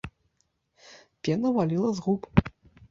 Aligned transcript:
Пена 1.29 1.49
валіла 1.59 1.93
з 1.99 2.07
губ. 2.09 2.49